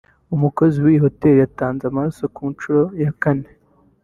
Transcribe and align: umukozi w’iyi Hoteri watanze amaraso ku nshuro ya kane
umukozi 0.35 0.77
w’iyi 0.83 1.03
Hoteri 1.05 1.37
watanze 1.43 1.83
amaraso 1.85 2.23
ku 2.35 2.43
nshuro 2.53 2.81
ya 3.03 3.11
kane 3.21 3.49